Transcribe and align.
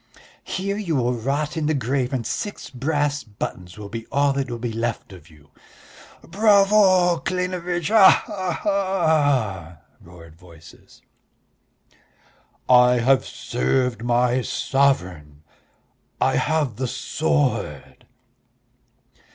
"Here 0.43 0.77
you 0.77 0.95
will 0.95 1.13
rot 1.13 1.55
in 1.55 1.67
the 1.67 1.75
grave 1.75 2.11
and 2.11 2.25
six 2.25 2.71
brass 2.71 3.23
buttons 3.23 3.77
will 3.77 3.87
be 3.87 4.07
all 4.07 4.33
that 4.33 4.49
will 4.49 4.57
be 4.57 4.73
left 4.73 5.13
of 5.13 5.29
you." 5.29 5.51
"Bravo, 6.23 7.19
Klinevitch, 7.19 7.89
ha 7.89 8.23
ha 8.25 8.53
ha!" 8.63 9.77
roared 10.01 10.35
voices. 10.35 11.03
"I 12.67 12.93
have 12.93 13.27
served 13.27 14.03
my 14.03 14.41
sovereign.... 14.41 15.43
I 16.19 16.37
have 16.37 16.77
the 16.77 16.87
sword...." 16.87 18.07